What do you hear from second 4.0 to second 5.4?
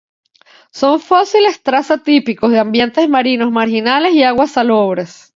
y aguas salobres.